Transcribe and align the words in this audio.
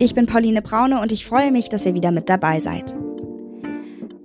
Ich 0.00 0.14
bin 0.14 0.26
Pauline 0.26 0.60
Braune 0.60 1.00
und 1.00 1.12
ich 1.12 1.24
freue 1.24 1.52
mich, 1.52 1.68
dass 1.68 1.86
ihr 1.86 1.94
wieder 1.94 2.10
mit 2.10 2.28
dabei 2.28 2.58
seid. 2.58 2.96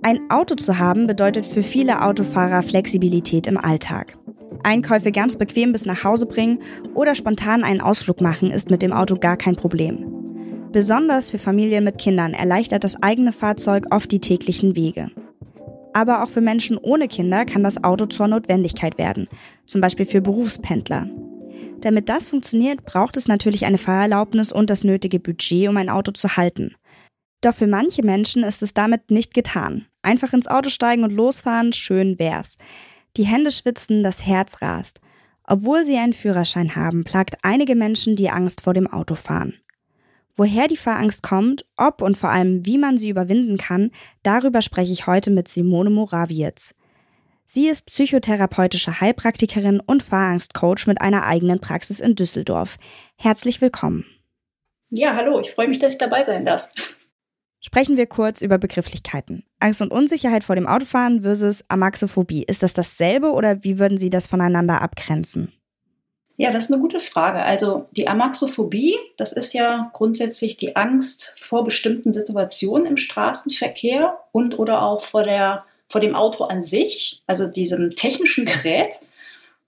Ein 0.02 0.18
Auto 0.28 0.56
zu 0.56 0.78
haben 0.78 1.06
bedeutet 1.06 1.46
für 1.46 1.62
viele 1.62 2.02
Autofahrer 2.02 2.62
Flexibilität 2.62 3.46
im 3.46 3.56
Alltag. 3.56 4.18
Einkäufe 4.64 5.12
ganz 5.12 5.36
bequem 5.36 5.72
bis 5.72 5.86
nach 5.86 6.02
Hause 6.02 6.26
bringen 6.26 6.60
oder 6.94 7.14
spontan 7.14 7.62
einen 7.62 7.80
Ausflug 7.80 8.20
machen 8.20 8.50
ist 8.50 8.70
mit 8.70 8.82
dem 8.82 8.92
Auto 8.92 9.16
gar 9.16 9.36
kein 9.36 9.56
Problem. 9.56 10.06
Besonders 10.72 11.30
für 11.30 11.38
Familien 11.38 11.84
mit 11.84 11.98
Kindern 11.98 12.34
erleichtert 12.34 12.82
das 12.82 13.00
eigene 13.02 13.32
Fahrzeug 13.32 13.86
oft 13.90 14.10
die 14.10 14.20
täglichen 14.20 14.74
Wege. 14.74 15.10
Aber 15.92 16.22
auch 16.22 16.28
für 16.28 16.40
Menschen 16.40 16.78
ohne 16.78 17.08
Kinder 17.08 17.44
kann 17.44 17.62
das 17.62 17.82
Auto 17.84 18.06
zur 18.06 18.28
Notwendigkeit 18.28 18.98
werden, 18.98 19.28
zum 19.66 19.80
Beispiel 19.80 20.06
für 20.06 20.20
Berufspendler. 20.20 21.08
Damit 21.80 22.08
das 22.08 22.28
funktioniert, 22.28 22.84
braucht 22.84 23.16
es 23.16 23.26
natürlich 23.26 23.64
eine 23.64 23.78
Fahrerlaubnis 23.78 24.52
und 24.52 24.68
das 24.68 24.84
nötige 24.84 25.18
Budget, 25.18 25.68
um 25.68 25.76
ein 25.76 25.88
Auto 25.88 26.12
zu 26.12 26.36
halten. 26.36 26.74
Doch 27.40 27.54
für 27.54 27.66
manche 27.66 28.04
Menschen 28.04 28.44
ist 28.44 28.62
es 28.62 28.74
damit 28.74 29.10
nicht 29.10 29.32
getan. 29.32 29.86
Einfach 30.02 30.32
ins 30.34 30.46
Auto 30.46 30.68
steigen 30.68 31.04
und 31.04 31.12
losfahren, 31.12 31.72
schön 31.72 32.18
wär's. 32.18 32.58
Die 33.16 33.24
Hände 33.24 33.50
schwitzen, 33.50 34.02
das 34.02 34.26
Herz 34.26 34.60
rast. 34.60 35.00
Obwohl 35.44 35.84
sie 35.84 35.96
einen 35.96 36.12
Führerschein 36.12 36.76
haben, 36.76 37.02
plagt 37.02 37.38
einige 37.42 37.74
Menschen 37.74 38.14
die 38.14 38.30
Angst 38.30 38.60
vor 38.60 38.74
dem 38.74 38.86
Autofahren. 38.86 39.54
Woher 40.36 40.68
die 40.68 40.76
Fahrangst 40.76 41.22
kommt, 41.22 41.64
ob 41.76 42.02
und 42.02 42.16
vor 42.16 42.30
allem 42.30 42.64
wie 42.66 42.78
man 42.78 42.98
sie 42.98 43.08
überwinden 43.08 43.56
kann, 43.56 43.90
darüber 44.22 44.62
spreche 44.62 44.92
ich 44.92 45.06
heute 45.06 45.30
mit 45.30 45.48
Simone 45.48 45.90
Morawietz. 45.90 46.74
Sie 47.52 47.66
ist 47.66 47.84
psychotherapeutische 47.86 49.00
Heilpraktikerin 49.00 49.80
und 49.80 50.04
Fahrangstcoach 50.04 50.86
mit 50.86 51.00
einer 51.00 51.26
eigenen 51.26 51.58
Praxis 51.58 51.98
in 51.98 52.14
Düsseldorf. 52.14 52.76
Herzlich 53.16 53.60
willkommen. 53.60 54.04
Ja, 54.90 55.16
hallo, 55.16 55.40
ich 55.40 55.50
freue 55.50 55.66
mich, 55.66 55.80
dass 55.80 55.94
ich 55.94 55.98
dabei 55.98 56.22
sein 56.22 56.44
darf. 56.44 56.68
Sprechen 57.60 57.96
wir 57.96 58.06
kurz 58.06 58.40
über 58.40 58.56
Begrifflichkeiten. 58.58 59.42
Angst 59.58 59.82
und 59.82 59.90
Unsicherheit 59.90 60.44
vor 60.44 60.54
dem 60.54 60.68
Autofahren 60.68 61.22
versus 61.22 61.64
Amaxophobie. 61.66 62.44
Ist 62.44 62.62
das 62.62 62.72
dasselbe 62.72 63.32
oder 63.32 63.64
wie 63.64 63.80
würden 63.80 63.98
Sie 63.98 64.10
das 64.10 64.28
voneinander 64.28 64.80
abgrenzen? 64.80 65.52
Ja, 66.36 66.52
das 66.52 66.66
ist 66.66 66.72
eine 66.72 66.80
gute 66.80 67.00
Frage. 67.00 67.42
Also 67.42 67.88
die 67.90 68.06
Amaxophobie, 68.06 68.96
das 69.16 69.32
ist 69.32 69.54
ja 69.54 69.90
grundsätzlich 69.92 70.56
die 70.56 70.76
Angst 70.76 71.36
vor 71.40 71.64
bestimmten 71.64 72.12
Situationen 72.12 72.86
im 72.86 72.96
Straßenverkehr 72.96 74.20
und 74.30 74.56
oder 74.56 74.82
auch 74.82 75.02
vor, 75.02 75.24
der, 75.24 75.64
vor 75.90 76.00
dem 76.00 76.14
Auto 76.14 76.44
an 76.44 76.62
sich, 76.62 77.22
also 77.26 77.46
diesem 77.46 77.94
technischen 77.96 78.46
Gerät 78.46 79.00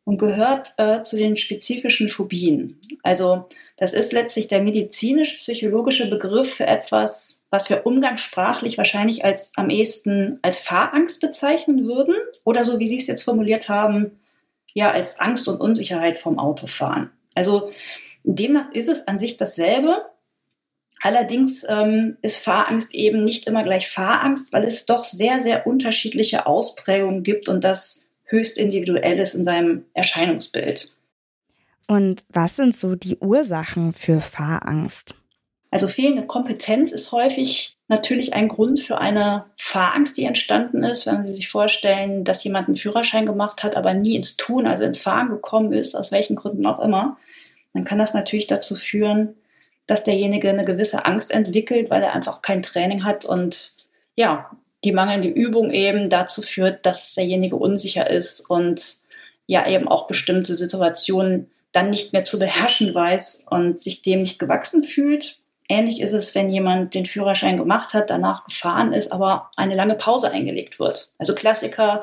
und 0.04 0.18
gehört 0.18 0.74
äh, 0.78 1.02
zu 1.02 1.16
den 1.16 1.36
spezifischen 1.36 2.08
Phobien. 2.08 2.80
Also 3.02 3.48
das 3.76 3.92
ist 3.92 4.12
letztlich 4.12 4.48
der 4.48 4.62
medizinisch-psychologische 4.62 6.08
Begriff 6.08 6.54
für 6.54 6.66
etwas, 6.66 7.46
was 7.50 7.68
wir 7.68 7.86
umgangssprachlich 7.86 8.78
wahrscheinlich 8.78 9.24
als 9.24 9.52
am 9.56 9.70
ehesten 9.70 10.38
als 10.42 10.58
Fahrangst 10.58 11.20
bezeichnen 11.20 11.86
würden 11.86 12.14
oder 12.44 12.64
so 12.64 12.78
wie 12.78 12.88
Sie 12.88 12.96
es 12.96 13.06
jetzt 13.06 13.24
formuliert 13.24 13.68
haben, 13.68 14.18
ja 14.74 14.90
als 14.90 15.20
Angst 15.20 15.48
und 15.48 15.60
Unsicherheit 15.60 16.18
vom 16.18 16.38
Autofahren. 16.38 17.10
Also 17.34 17.72
demnach 18.24 18.72
ist 18.72 18.88
es 18.88 19.08
an 19.08 19.18
sich 19.18 19.36
dasselbe. 19.36 20.04
Allerdings 21.04 21.66
ähm, 21.68 22.16
ist 22.22 22.44
Fahrangst 22.44 22.94
eben 22.94 23.22
nicht 23.22 23.48
immer 23.48 23.64
gleich 23.64 23.90
Fahrangst, 23.90 24.52
weil 24.52 24.64
es 24.64 24.86
doch 24.86 25.04
sehr, 25.04 25.40
sehr 25.40 25.66
unterschiedliche 25.66 26.46
Ausprägungen 26.46 27.24
gibt 27.24 27.48
und 27.48 27.64
das 27.64 28.08
höchst 28.24 28.56
individuell 28.56 29.18
ist 29.18 29.34
in 29.34 29.44
seinem 29.44 29.84
Erscheinungsbild. 29.94 30.94
Und 31.88 32.24
was 32.28 32.54
sind 32.54 32.76
so 32.76 32.94
die 32.94 33.18
Ursachen 33.18 33.92
für 33.92 34.20
Fahrangst? 34.20 35.16
Also 35.72 35.88
fehlende 35.88 36.24
Kompetenz 36.24 36.92
ist 36.92 37.10
häufig 37.10 37.76
natürlich 37.88 38.32
ein 38.34 38.46
Grund 38.46 38.80
für 38.80 38.98
eine 38.98 39.46
Fahrangst, 39.56 40.16
die 40.16 40.24
entstanden 40.24 40.84
ist, 40.84 41.06
wenn 41.06 41.26
Sie 41.26 41.34
sich 41.34 41.48
vorstellen, 41.48 42.22
dass 42.22 42.44
jemand 42.44 42.68
einen 42.68 42.76
Führerschein 42.76 43.26
gemacht 43.26 43.64
hat, 43.64 43.76
aber 43.76 43.92
nie 43.92 44.14
ins 44.14 44.36
Tun, 44.36 44.68
also 44.68 44.84
ins 44.84 45.00
Fahren 45.00 45.30
gekommen 45.30 45.72
ist, 45.72 45.96
aus 45.96 46.12
welchen 46.12 46.36
Gründen 46.36 46.64
auch 46.64 46.78
immer. 46.78 47.16
Dann 47.74 47.84
kann 47.84 47.98
das 47.98 48.14
natürlich 48.14 48.46
dazu 48.46 48.76
führen, 48.76 49.34
dass 49.86 50.04
derjenige 50.04 50.48
eine 50.48 50.64
gewisse 50.64 51.04
Angst 51.04 51.32
entwickelt, 51.32 51.90
weil 51.90 52.02
er 52.02 52.14
einfach 52.14 52.42
kein 52.42 52.62
Training 52.62 53.04
hat 53.04 53.24
und 53.24 53.76
ja, 54.14 54.50
die 54.84 54.92
mangelnde 54.92 55.28
Übung 55.28 55.70
eben 55.70 56.08
dazu 56.08 56.42
führt, 56.42 56.84
dass 56.86 57.14
derjenige 57.14 57.56
unsicher 57.56 58.08
ist 58.10 58.48
und 58.48 58.96
ja 59.46 59.66
eben 59.66 59.88
auch 59.88 60.06
bestimmte 60.06 60.54
Situationen 60.54 61.50
dann 61.72 61.90
nicht 61.90 62.12
mehr 62.12 62.24
zu 62.24 62.38
beherrschen 62.38 62.94
weiß 62.94 63.46
und 63.50 63.80
sich 63.80 64.02
dem 64.02 64.22
nicht 64.22 64.38
gewachsen 64.38 64.84
fühlt. 64.84 65.38
Ähnlich 65.68 66.00
ist 66.00 66.12
es, 66.12 66.34
wenn 66.34 66.50
jemand 66.50 66.94
den 66.94 67.06
Führerschein 67.06 67.56
gemacht 67.56 67.94
hat, 67.94 68.10
danach 68.10 68.44
gefahren 68.44 68.92
ist, 68.92 69.10
aber 69.10 69.50
eine 69.56 69.74
lange 69.74 69.94
Pause 69.94 70.30
eingelegt 70.30 70.78
wird. 70.78 71.10
Also 71.18 71.34
Klassiker, 71.34 72.02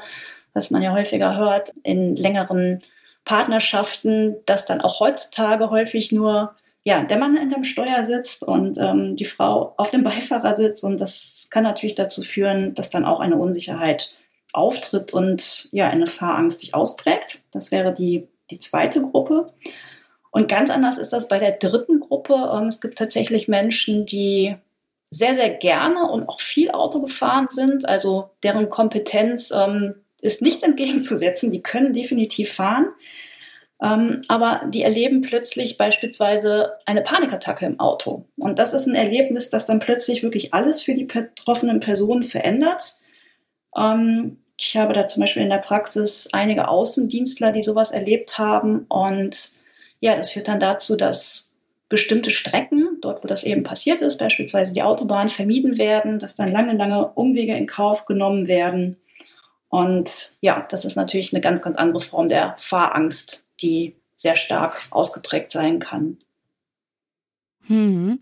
was 0.53 0.72
man 0.72 0.81
ja 0.81 0.94
häufiger 0.94 1.38
hört 1.38 1.72
in 1.84 2.16
längeren 2.16 2.81
Partnerschaften, 3.25 4.38
dass 4.46 4.66
dann 4.66 4.81
auch 4.81 5.00
heutzutage 5.00 5.69
häufig 5.69 6.11
nur 6.11 6.56
ja, 6.84 7.03
der 7.03 7.17
Mann 7.17 7.38
hinterm 7.38 7.63
Steuer 7.63 8.03
sitzt 8.03 8.44
und 8.44 8.78
ähm, 8.78 9.16
die 9.16 9.25
Frau 9.25 9.73
auf 9.78 9.91
dem 9.91 10.03
Beifahrersitz. 10.03 10.84
Und 10.84 11.00
das 11.00 11.47
kann 11.51 11.63
natürlich 11.63 11.95
dazu 11.95 12.23
führen, 12.23 12.73
dass 12.73 12.90
dann 12.90 13.06
auch 13.06 13.19
eine 13.19 13.38
Unsicherheit 13.38 14.16
auftritt 14.53 15.13
und 15.13 15.69
ja, 15.72 15.90
eine 15.90 16.07
Fahrangst 16.07 16.62
sich 16.62 16.73
ausprägt. 16.73 17.41
Das 17.51 17.72
wäre 17.72 17.94
die, 17.94 18.28
die 18.50 18.59
zweite 18.59 19.01
Gruppe. 19.01 19.53
Und 20.31 20.47
ganz 20.47 20.69
anders 20.69 20.97
ist 20.97 21.12
das 21.12 21.28
bei 21.28 21.40
der 21.40 21.53
dritten 21.53 22.00
Gruppe. 22.00 22.51
Ähm, 22.53 22.67
es 22.67 22.81
gibt 22.81 22.97
tatsächlich 22.97 23.47
Menschen, 23.47 24.06
die 24.06 24.56
sehr, 25.09 25.35
sehr 25.35 25.50
gerne 25.50 26.09
und 26.09 26.29
auch 26.29 26.40
viel 26.40 26.72
Auto 26.72 27.01
gefahren 27.01 27.47
sind. 27.47 27.88
Also 27.88 28.29
deren 28.44 28.69
Kompetenz 28.69 29.51
ähm, 29.51 29.96
ist 30.22 30.41
nicht 30.41 30.63
entgegenzusetzen. 30.63 31.51
Die 31.51 31.61
können 31.61 31.94
definitiv 31.94 32.53
fahren. 32.53 32.88
Ähm, 33.81 34.23
aber 34.28 34.63
die 34.67 34.84
erleben 34.84 35.22
plötzlich 35.22 35.78
beispielsweise 35.78 36.73
eine 36.85 37.01
Panikattacke 37.01 37.66
im 37.66 37.79
Auto. 37.79 38.25
Und 38.38 38.59
das 38.59 38.73
ist 38.73 38.88
ein 38.88 38.95
Erlebnis, 38.95 39.50
das 39.50 39.66
dann 39.66 39.79
plötzlich 39.79 40.22
wirklich 40.22 40.53
alles 40.53 40.81
für 40.81 40.94
die 40.94 41.06
betroffenen 41.06 41.79
Personen 41.79 42.23
verändert. 42.23 43.00
Ähm, 43.78 44.38
ich 44.57 44.75
habe 44.75 44.94
da 44.94 45.07
zum 45.07 45.22
Beispiel 45.22 45.44
in 45.44 45.50
der 45.50 45.59
Praxis 45.59 46.29
einige 46.34 46.67
Außendienstler, 46.67 47.53
die 47.53 47.63
sowas 47.63 47.91
erlebt 47.91 48.38
haben. 48.38 48.85
Und 48.90 49.59
ja, 50.01 50.17
das 50.17 50.31
führt 50.31 50.50
dann 50.50 50.59
dazu, 50.59 50.97
dass 50.97 51.56
bestimmte 51.88 52.29
Strecken, 52.29 52.97
dort 53.01 53.23
wo 53.23 53.28
das 53.28 53.46
eben 53.46 53.63
passiert 53.63 54.01
ist, 54.01 54.17
beispielsweise 54.17 54.73
die 54.73 54.84
Autobahn, 54.84 55.29
vermieden 55.29 55.78
werden, 55.78 56.19
dass 56.19 56.35
dann 56.35 56.51
lange, 56.51 56.73
lange 56.73 57.07
Umwege 57.13 57.56
in 57.56 57.67
Kauf 57.67 58.06
genommen 58.06 58.47
werden. 58.47 58.97
Und 59.69 60.35
ja, 60.41 60.67
das 60.69 60.84
ist 60.84 60.97
natürlich 60.97 61.34
eine 61.34 61.41
ganz, 61.41 61.61
ganz 61.61 61.78
andere 61.78 62.01
Form 62.01 62.28
der 62.28 62.56
Fahrangst, 62.57 63.46
die 63.62 63.96
sehr 64.16 64.36
stark 64.36 64.88
ausgeprägt 64.92 65.52
sein 65.52 65.80
kann. 65.80 66.18
Hm. 67.68 68.20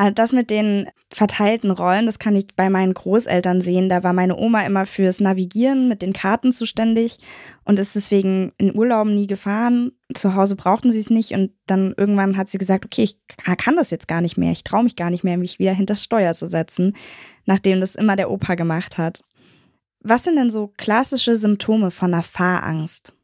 Ah, 0.00 0.12
das 0.12 0.32
mit 0.32 0.50
den 0.50 0.88
verteilten 1.10 1.72
Rollen, 1.72 2.06
das 2.06 2.20
kann 2.20 2.36
ich 2.36 2.54
bei 2.54 2.70
meinen 2.70 2.94
Großeltern 2.94 3.60
sehen. 3.60 3.88
Da 3.88 4.04
war 4.04 4.12
meine 4.12 4.36
Oma 4.36 4.62
immer 4.62 4.86
fürs 4.86 5.18
Navigieren 5.18 5.88
mit 5.88 6.02
den 6.02 6.12
Karten 6.12 6.52
zuständig 6.52 7.18
und 7.64 7.80
ist 7.80 7.96
deswegen 7.96 8.52
in 8.58 8.76
Urlauben 8.76 9.16
nie 9.16 9.26
gefahren. 9.26 9.90
Zu 10.14 10.36
Hause 10.36 10.54
brauchten 10.54 10.92
sie 10.92 11.00
es 11.00 11.10
nicht 11.10 11.32
und 11.32 11.50
dann 11.66 11.94
irgendwann 11.96 12.36
hat 12.36 12.48
sie 12.48 12.58
gesagt, 12.58 12.84
okay, 12.84 13.02
ich 13.02 13.18
kann 13.56 13.74
das 13.74 13.90
jetzt 13.90 14.06
gar 14.06 14.20
nicht 14.20 14.36
mehr. 14.36 14.52
Ich 14.52 14.62
traue 14.62 14.84
mich 14.84 14.94
gar 14.94 15.10
nicht 15.10 15.24
mehr, 15.24 15.36
mich 15.36 15.58
wieder 15.58 15.72
hinter 15.72 15.94
das 15.94 16.04
Steuer 16.04 16.34
zu 16.34 16.48
setzen, 16.48 16.94
nachdem 17.44 17.80
das 17.80 17.96
immer 17.96 18.14
der 18.14 18.30
Opa 18.30 18.54
gemacht 18.54 18.98
hat. 18.98 19.22
Was 20.00 20.22
sind 20.22 20.36
denn 20.36 20.50
so 20.50 20.72
klassische 20.76 21.34
Symptome 21.34 21.90
von 21.90 22.14
einer 22.14 22.22
Fahrangst? 22.22 23.14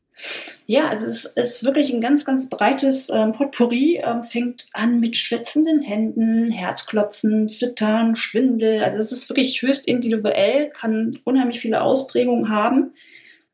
Ja, 0.66 0.88
also 0.88 1.06
es 1.06 1.24
ist 1.24 1.64
wirklich 1.64 1.92
ein 1.92 2.00
ganz, 2.00 2.24
ganz 2.24 2.48
breites 2.48 3.10
ähm, 3.10 3.32
Potpourri. 3.32 4.00
Ähm, 4.04 4.22
fängt 4.22 4.66
an 4.72 5.00
mit 5.00 5.16
schwitzenden 5.16 5.82
Händen, 5.82 6.50
Herzklopfen, 6.50 7.48
Zittern, 7.48 8.16
Schwindel. 8.16 8.82
Also 8.82 8.98
es 8.98 9.12
ist 9.12 9.28
wirklich 9.28 9.60
höchst 9.62 9.86
individuell, 9.88 10.70
kann 10.70 11.18
unheimlich 11.24 11.60
viele 11.60 11.82
Ausprägungen 11.82 12.48
haben 12.48 12.94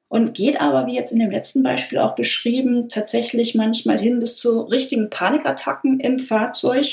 und 0.08 0.34
geht 0.34 0.60
aber, 0.60 0.86
wie 0.86 0.94
jetzt 0.94 1.12
in 1.12 1.20
dem 1.20 1.30
letzten 1.30 1.62
Beispiel 1.62 1.98
auch 1.98 2.14
beschrieben, 2.14 2.88
tatsächlich 2.88 3.54
manchmal 3.54 3.98
hin 3.98 4.20
bis 4.20 4.36
zu 4.36 4.62
richtigen 4.62 5.10
Panikattacken 5.10 6.00
im 6.00 6.18
Fahrzeug. 6.18 6.86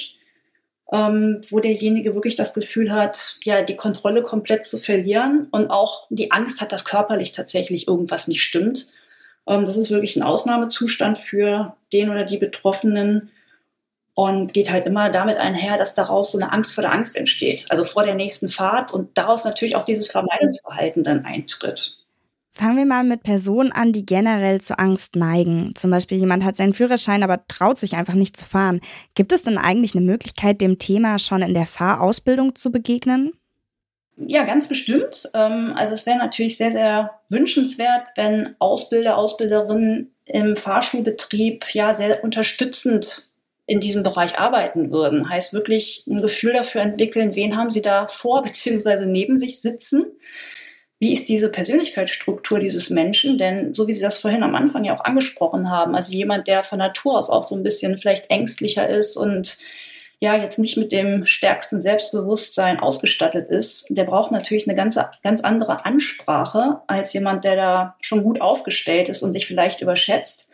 ähm, 0.92 1.42
wo 1.50 1.60
derjenige 1.60 2.16
wirklich 2.16 2.36
das 2.36 2.54
Gefühl 2.54 2.92
hat, 2.92 3.40
ja, 3.44 3.62
die 3.62 3.76
Kontrolle 3.76 4.24
komplett 4.24 4.66
zu 4.66 4.78
verlieren 4.78 5.48
und 5.52 5.70
auch 5.70 6.08
die 6.10 6.32
Angst 6.32 6.62
hat, 6.62 6.72
dass 6.72 6.86
körperlich 6.86 7.34
tatsächlich 7.34 7.88
irgendwas 7.88 8.28
nicht 8.28 8.42
stimmt. 8.44 8.92
Ähm, 9.48 9.66
das 9.66 9.78
ist 9.78 9.90
wirklich 9.90 10.16
ein 10.16 10.24
Ausnahmezustand 10.24 11.18
für 11.18 11.76
den 11.94 12.10
oder 12.10 12.26
die 12.26 12.38
Betroffenen 12.38 13.30
und 14.14 14.54
geht 14.54 14.72
halt 14.72 14.86
immer 14.86 15.12
damit 15.12 15.38
einher, 15.38 15.78
dass 15.78 15.94
daraus 15.94 16.32
so 16.32 16.40
eine 16.40 16.52
Angst 16.52 16.74
vor 16.74 16.82
der 16.82 16.92
Angst 16.92 17.16
entsteht, 17.16 17.68
also 17.70 17.84
vor 17.84 18.04
der 18.04 18.16
nächsten 18.16 18.50
Fahrt 18.50 18.92
und 18.92 19.16
daraus 19.18 19.44
natürlich 19.44 19.76
auch 19.76 19.84
dieses 19.84 20.10
Vermeidungsverhalten 20.10 21.04
dann 21.04 21.24
eintritt. 21.24 21.98
Fangen 22.50 22.78
wir 22.78 22.88
mal 22.88 23.04
mit 23.04 23.22
Personen 23.22 23.72
an, 23.72 23.94
die 23.94 24.04
generell 24.04 24.60
zu 24.60 24.80
Angst 24.80 25.16
neigen. 25.16 25.74
Zum 25.76 25.92
Beispiel 25.92 26.18
jemand 26.18 26.44
hat 26.44 26.56
seinen 26.56 26.74
Führerschein, 26.74 27.22
aber 27.22 27.46
traut 27.48 27.78
sich 27.78 27.96
einfach 27.96 28.16
nicht 28.16 28.36
zu 28.36 28.46
fahren. 28.46 28.82
Gibt 29.14 29.32
es 29.32 29.44
denn 29.44 29.60
eigentlich 29.60 29.96
eine 29.96 30.04
Möglichkeit, 30.04 30.62
dem 30.62 30.80
Thema 30.80 31.20
schon 31.20 31.44
in 31.44 31.54
der 31.54 31.68
Fahrausbildung 31.68 32.56
zu 32.56 32.72
begegnen? 32.72 33.34
Ja, 34.18 34.44
ganz 34.44 34.68
bestimmt. 34.68 35.30
Ähm, 35.34 35.74
also 35.76 35.94
es 35.94 36.06
wäre 36.06 36.18
natürlich 36.18 36.58
sehr, 36.58 36.72
sehr 36.72 37.20
wünschenswert, 37.30 38.08
wenn 38.16 38.56
Ausbilder, 38.60 39.18
Ausbilderinnen 39.18 40.12
im 40.26 40.56
Fahrschulbetrieb 40.56 41.66
ja 41.74 41.94
sehr 41.94 42.24
unterstützend 42.24 43.30
in 43.68 43.80
diesem 43.80 44.04
Bereich 44.04 44.40
arbeiten 44.40 44.92
würden. 44.92 45.30
Heißt 45.30 45.54
wirklich 45.54 46.06
ein 46.08 46.22
Gefühl 46.22 46.54
dafür 46.54 46.82
entwickeln, 46.82 47.36
wen 47.36 47.56
haben 47.56 47.70
sie 47.70 47.82
da 47.82 48.08
vor 48.08 48.42
bzw. 48.44 49.06
neben 49.06 49.38
sich 49.38 49.62
sitzen 49.62 50.06
wie 51.00 51.14
ist 51.14 51.30
diese 51.30 51.50
Persönlichkeitsstruktur 51.50 52.60
dieses 52.60 52.90
Menschen? 52.90 53.38
Denn 53.38 53.74
so 53.74 53.88
wie 53.88 53.94
Sie 53.94 54.02
das 54.02 54.18
vorhin 54.18 54.44
am 54.44 54.56
Anfang 54.56 54.84
ja 54.84 54.98
auch 54.98 55.06
angesprochen 55.06 55.70
haben, 55.70 55.96
also 55.96 56.14
jemand, 56.14 56.48
der 56.48 56.64
von 56.64 56.80
Natur 56.80 57.18
aus 57.18 57.30
auch 57.30 57.44
so 57.44 57.56
ein 57.56 57.64
bisschen 57.64 58.00
vielleicht 58.00 58.30
ängstlicher 58.30 58.88
ist 58.88 59.16
und 59.16 59.60
ja 60.20 60.36
jetzt 60.36 60.58
nicht 60.58 60.78
mit 60.78 60.92
dem 60.92 61.26
stärksten 61.26 61.80
Selbstbewusstsein 61.80 62.80
ausgestattet 62.80 63.50
ist, 63.50 63.86
der 63.90 64.04
braucht 64.04 64.32
natürlich 64.32 64.68
eine 64.68 64.76
ganz, 64.76 65.00
ganz 65.24 65.42
andere 65.44 65.86
Ansprache 65.86 66.82
als 66.88 67.14
jemand, 67.14 67.44
der 67.44 67.56
da 67.56 67.96
schon 68.02 68.24
gut 68.24 68.42
aufgestellt 68.42 69.10
ist 69.10 69.22
und 69.22 69.34
sich 69.34 69.46
vielleicht 69.46 69.82
überschätzt. 69.82 70.50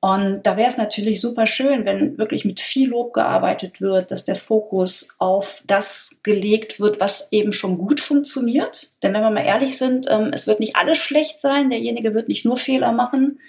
Und 0.00 0.42
da 0.44 0.56
wäre 0.56 0.68
es 0.68 0.76
natürlich 0.76 1.20
super 1.20 1.46
schön, 1.46 1.84
wenn 1.84 2.18
wirklich 2.18 2.44
mit 2.44 2.60
viel 2.60 2.90
Lob 2.90 3.12
gearbeitet 3.12 3.80
wird, 3.80 4.12
dass 4.12 4.24
der 4.24 4.36
Fokus 4.36 5.16
auf 5.18 5.62
das 5.66 6.16
gelegt 6.22 6.78
wird, 6.78 7.00
was 7.00 7.32
eben 7.32 7.52
schon 7.52 7.78
gut 7.78 8.00
funktioniert. 8.00 9.02
Denn 9.02 9.12
wenn 9.12 9.22
wir 9.22 9.30
mal 9.30 9.44
ehrlich 9.44 9.76
sind, 9.76 10.06
ähm, 10.08 10.30
es 10.32 10.46
wird 10.46 10.60
nicht 10.60 10.76
alles 10.76 10.98
schlecht 10.98 11.40
sein, 11.40 11.68
derjenige 11.68 12.14
wird 12.14 12.28
nicht 12.28 12.44
nur 12.44 12.56
Fehler 12.56 12.92
machen. 12.92 13.40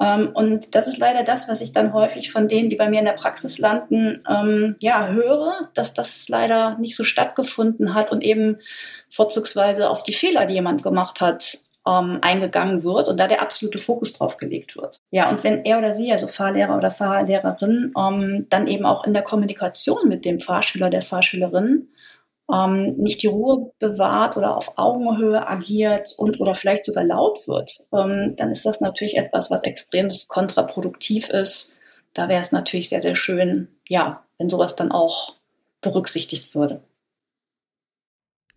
Ähm, 0.00 0.30
und 0.34 0.74
das 0.74 0.88
ist 0.88 0.98
leider 0.98 1.22
das, 1.22 1.48
was 1.48 1.60
ich 1.60 1.72
dann 1.72 1.92
häufig 1.92 2.32
von 2.32 2.48
denen, 2.48 2.68
die 2.68 2.76
bei 2.76 2.88
mir 2.88 2.98
in 2.98 3.04
der 3.04 3.12
Praxis 3.12 3.58
landen, 3.58 4.22
ähm, 4.28 4.76
ja, 4.80 5.08
höre, 5.08 5.68
dass 5.74 5.94
das 5.94 6.28
leider 6.28 6.76
nicht 6.78 6.96
so 6.96 7.04
stattgefunden 7.04 7.94
hat 7.94 8.10
und 8.10 8.22
eben 8.22 8.58
vorzugsweise 9.08 9.88
auf 9.88 10.02
die 10.02 10.12
Fehler, 10.12 10.46
die 10.46 10.54
jemand 10.54 10.82
gemacht 10.82 11.20
hat, 11.20 11.58
ähm, 11.86 12.18
eingegangen 12.22 12.82
wird 12.82 13.08
und 13.08 13.20
da 13.20 13.26
der 13.26 13.42
absolute 13.42 13.78
Fokus 13.78 14.14
drauf 14.14 14.38
gelegt 14.38 14.76
wird. 14.76 15.00
Ja, 15.10 15.28
und 15.28 15.44
wenn 15.44 15.64
er 15.64 15.78
oder 15.78 15.92
sie, 15.92 16.10
also 16.12 16.26
Fahrlehrer 16.26 16.76
oder 16.76 16.90
Fahrlehrerin, 16.90 17.92
ähm, 17.96 18.46
dann 18.48 18.66
eben 18.66 18.86
auch 18.86 19.04
in 19.04 19.12
der 19.12 19.22
Kommunikation 19.22 20.08
mit 20.08 20.24
dem 20.24 20.40
Fahrschüler, 20.40 20.88
der 20.88 21.02
Fahrschülerin, 21.02 21.88
ähm, 22.52 22.96
nicht 22.96 23.22
die 23.22 23.28
Ruhe 23.28 23.70
bewahrt 23.78 24.36
oder 24.36 24.56
auf 24.56 24.76
Augenhöhe 24.76 25.46
agiert 25.46 26.14
und 26.16 26.40
oder 26.40 26.54
vielleicht 26.54 26.84
sogar 26.84 27.04
laut 27.04 27.46
wird, 27.46 27.86
ähm, 27.92 28.34
dann 28.36 28.50
ist 28.50 28.66
das 28.66 28.80
natürlich 28.80 29.16
etwas, 29.16 29.50
was 29.50 29.64
extrem 29.64 30.08
kontraproduktiv 30.28 31.28
ist. 31.28 31.74
Da 32.12 32.28
wäre 32.28 32.42
es 32.42 32.52
natürlich 32.52 32.88
sehr, 32.88 33.02
sehr 33.02 33.16
schön, 33.16 33.68
ja, 33.88 34.24
wenn 34.38 34.50
sowas 34.50 34.76
dann 34.76 34.92
auch 34.92 35.34
berücksichtigt 35.80 36.54
würde. 36.54 36.82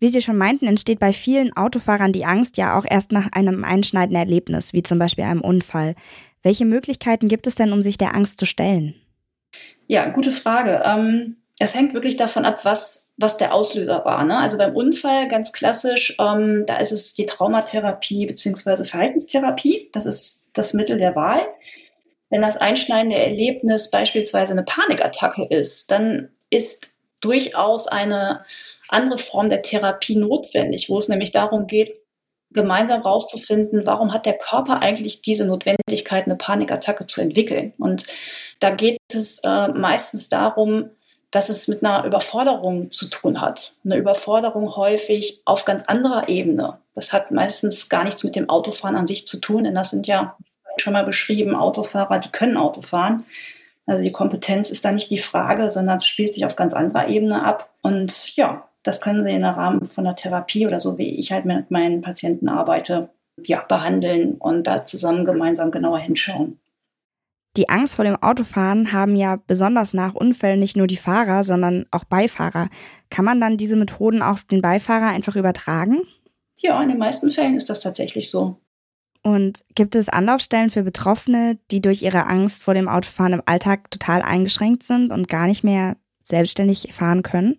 Wie 0.00 0.08
Sie 0.08 0.22
schon 0.22 0.38
meinten, 0.38 0.66
entsteht 0.66 1.00
bei 1.00 1.12
vielen 1.12 1.56
Autofahrern 1.56 2.12
die 2.12 2.24
Angst 2.24 2.56
ja 2.56 2.78
auch 2.78 2.84
erst 2.88 3.10
nach 3.10 3.32
einem 3.32 3.64
einschneidenden 3.64 4.22
Erlebnis, 4.22 4.72
wie 4.72 4.82
zum 4.82 4.98
Beispiel 4.98 5.24
einem 5.24 5.40
Unfall. 5.40 5.96
Welche 6.42 6.66
Möglichkeiten 6.66 7.26
gibt 7.26 7.48
es 7.48 7.56
denn, 7.56 7.72
um 7.72 7.82
sich 7.82 7.98
der 7.98 8.14
Angst 8.14 8.38
zu 8.38 8.46
stellen? 8.46 8.94
Ja, 9.88 10.08
gute 10.10 10.30
Frage. 10.30 10.82
Ähm, 10.84 11.36
es 11.58 11.74
hängt 11.74 11.92
wirklich 11.92 12.16
davon 12.16 12.44
ab, 12.44 12.64
was, 12.64 13.12
was 13.16 13.36
der 13.36 13.52
Auslöser 13.52 14.04
war. 14.04 14.24
Ne? 14.24 14.38
Also 14.38 14.58
beim 14.58 14.76
Unfall 14.76 15.28
ganz 15.28 15.52
klassisch, 15.52 16.16
ähm, 16.20 16.64
da 16.66 16.76
ist 16.76 16.92
es 16.92 17.14
die 17.14 17.26
Traumatherapie 17.26 18.26
bzw. 18.26 18.84
Verhaltenstherapie. 18.84 19.90
Das 19.92 20.06
ist 20.06 20.46
das 20.52 20.72
Mittel 20.72 20.98
der 20.98 21.16
Wahl. 21.16 21.46
Wenn 22.30 22.42
das 22.42 22.56
einschneidende 22.56 23.16
Erlebnis 23.16 23.90
beispielsweise 23.90 24.52
eine 24.52 24.62
Panikattacke 24.62 25.46
ist, 25.50 25.90
dann 25.90 26.28
ist 26.50 26.94
durchaus 27.20 27.88
eine 27.88 28.44
andere 28.88 29.18
Form 29.18 29.50
der 29.50 29.62
Therapie 29.62 30.16
notwendig, 30.16 30.88
wo 30.88 30.98
es 30.98 31.08
nämlich 31.08 31.32
darum 31.32 31.66
geht, 31.66 31.94
gemeinsam 32.50 33.02
herauszufinden, 33.02 33.86
warum 33.86 34.12
hat 34.14 34.24
der 34.24 34.38
Körper 34.38 34.80
eigentlich 34.80 35.20
diese 35.22 35.46
Notwendigkeit, 35.46 36.24
eine 36.24 36.36
Panikattacke 36.36 37.04
zu 37.06 37.20
entwickeln. 37.20 37.74
Und 37.78 38.06
da 38.60 38.70
geht 38.70 38.98
es 39.12 39.42
äh, 39.44 39.68
meistens 39.68 40.28
darum, 40.28 40.90
dass 41.30 41.48
es 41.48 41.68
mit 41.68 41.84
einer 41.84 42.04
Überforderung 42.04 42.90
zu 42.90 43.08
tun 43.08 43.40
hat. 43.40 43.74
Eine 43.84 43.96
Überforderung 43.96 44.76
häufig 44.76 45.42
auf 45.44 45.64
ganz 45.64 45.84
anderer 45.84 46.28
Ebene. 46.28 46.78
Das 46.94 47.12
hat 47.12 47.30
meistens 47.30 47.88
gar 47.88 48.04
nichts 48.04 48.24
mit 48.24 48.34
dem 48.34 48.48
Autofahren 48.48 48.96
an 48.96 49.06
sich 49.06 49.26
zu 49.26 49.38
tun, 49.38 49.64
denn 49.64 49.74
das 49.74 49.90
sind 49.90 50.06
ja 50.06 50.36
schon 50.78 50.92
mal 50.92 51.04
beschrieben 51.04 51.54
Autofahrer, 51.54 52.18
die 52.18 52.30
können 52.30 52.56
Auto 52.56 52.82
fahren. 52.82 53.24
Also 53.86 54.02
die 54.02 54.12
Kompetenz 54.12 54.70
ist 54.70 54.84
da 54.84 54.92
nicht 54.92 55.10
die 55.10 55.18
Frage, 55.18 55.70
sondern 55.70 55.96
es 55.96 56.06
spielt 56.06 56.34
sich 56.34 56.44
auf 56.44 56.56
ganz 56.56 56.74
anderer 56.74 57.08
Ebene 57.08 57.44
ab. 57.44 57.70
Und 57.82 58.36
ja, 58.36 58.68
das 58.82 59.00
können 59.00 59.24
Sie 59.24 59.30
im 59.30 59.44
Rahmen 59.44 59.84
von 59.84 60.04
der 60.04 60.14
Therapie 60.14 60.66
oder 60.66 60.80
so, 60.80 60.98
wie 60.98 61.16
ich 61.16 61.32
halt 61.32 61.44
mit 61.44 61.70
meinen 61.70 62.00
Patienten 62.00 62.48
arbeite, 62.48 63.08
ja, 63.42 63.62
behandeln 63.62 64.34
und 64.34 64.66
da 64.66 64.84
zusammen 64.84 65.24
gemeinsam 65.24 65.70
genauer 65.70 65.98
hinschauen. 65.98 66.58
Die 67.56 67.68
Angst 67.68 67.96
vor 67.96 68.04
dem 68.04 68.16
Autofahren 68.16 68.92
haben 68.92 69.16
ja 69.16 69.36
besonders 69.46 69.94
nach 69.94 70.14
Unfällen 70.14 70.60
nicht 70.60 70.76
nur 70.76 70.86
die 70.86 70.96
Fahrer, 70.96 71.42
sondern 71.44 71.86
auch 71.90 72.04
Beifahrer. 72.04 72.68
Kann 73.10 73.24
man 73.24 73.40
dann 73.40 73.56
diese 73.56 73.76
Methoden 73.76 74.22
auf 74.22 74.44
den 74.44 74.62
Beifahrer 74.62 75.08
einfach 75.08 75.34
übertragen? 75.34 76.02
Ja, 76.56 76.80
in 76.82 76.88
den 76.88 76.98
meisten 76.98 77.30
Fällen 77.30 77.56
ist 77.56 77.70
das 77.70 77.80
tatsächlich 77.80 78.30
so. 78.30 78.56
Und 79.22 79.64
gibt 79.74 79.94
es 79.94 80.08
Anlaufstellen 80.08 80.70
für 80.70 80.82
Betroffene, 80.82 81.58
die 81.70 81.80
durch 81.80 82.02
ihre 82.02 82.26
Angst 82.26 82.62
vor 82.62 82.74
dem 82.74 82.88
Autofahren 82.88 83.32
im 83.32 83.42
Alltag 83.46 83.90
total 83.90 84.22
eingeschränkt 84.22 84.82
sind 84.82 85.12
und 85.12 85.28
gar 85.28 85.46
nicht 85.46 85.64
mehr 85.64 85.96
selbstständig 86.22 86.92
fahren 86.92 87.22
können? 87.22 87.58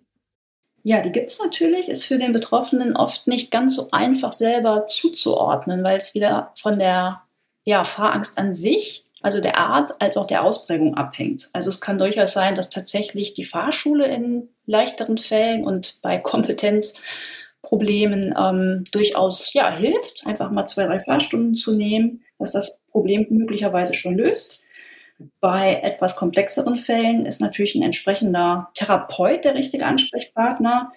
Ja, 0.82 1.02
die 1.02 1.12
gibt 1.12 1.30
es 1.30 1.42
natürlich, 1.42 1.88
ist 1.88 2.04
für 2.04 2.16
den 2.16 2.32
Betroffenen 2.32 2.96
oft 2.96 3.26
nicht 3.26 3.50
ganz 3.50 3.76
so 3.76 3.88
einfach 3.92 4.32
selber 4.32 4.86
zuzuordnen, 4.86 5.84
weil 5.84 5.98
es 5.98 6.14
wieder 6.14 6.52
von 6.56 6.78
der 6.78 7.22
ja, 7.64 7.84
Fahrangst 7.84 8.38
an 8.38 8.54
sich, 8.54 9.06
also 9.22 9.40
der 9.40 9.58
Art 9.58 10.00
als 10.00 10.16
auch 10.16 10.26
der 10.26 10.44
Ausprägung 10.44 10.96
abhängt. 10.96 11.50
Also 11.52 11.68
es 11.68 11.80
kann 11.80 11.98
durchaus 11.98 12.32
sein, 12.32 12.54
dass 12.54 12.70
tatsächlich 12.70 13.34
die 13.34 13.44
Fahrschule 13.44 14.06
in 14.06 14.48
leichteren 14.66 15.18
Fällen 15.18 15.64
und 15.64 15.98
bei 16.02 16.18
Kompetenzproblemen 16.18 18.34
ähm, 18.38 18.84
durchaus 18.92 19.52
ja, 19.52 19.76
hilft, 19.76 20.26
einfach 20.26 20.50
mal 20.50 20.66
zwei, 20.66 20.86
drei 20.86 21.00
Fahrstunden 21.00 21.54
zu 21.54 21.74
nehmen, 21.74 22.22
dass 22.38 22.52
das 22.52 22.74
Problem 22.90 23.26
möglicherweise 23.30 23.94
schon 23.94 24.16
löst. 24.16 24.62
Bei 25.40 25.80
etwas 25.82 26.16
komplexeren 26.16 26.76
Fällen 26.76 27.26
ist 27.26 27.42
natürlich 27.42 27.74
ein 27.74 27.82
entsprechender 27.82 28.70
Therapeut 28.74 29.44
der 29.44 29.54
richtige 29.54 29.84
Ansprechpartner 29.84 30.92